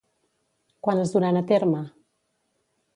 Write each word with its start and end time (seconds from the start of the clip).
Quan 0.87 1.03
es 1.03 1.13
duran 1.17 1.39
a 1.43 1.47
terme? 1.55 1.85